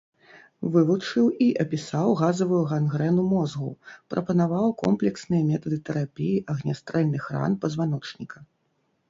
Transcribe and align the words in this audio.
Вывучыў 0.75 1.25
і 1.47 1.49
апісаў 1.63 2.09
газавую 2.21 2.61
гангрэну 2.71 3.25
мозгу, 3.33 3.69
прапанаваў 4.15 4.73
комплексныя 4.83 5.47
метады 5.51 5.77
тэрапіі 5.91 6.41
агнястрэльных 6.57 7.23
ран 7.39 7.51
пазваночніка. 7.69 8.37